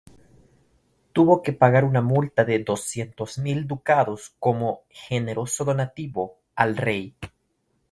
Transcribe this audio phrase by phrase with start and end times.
[1.13, 7.15] Tuvo que pagar una multa de doscientos mil ducados como "generoso donativo" al rey.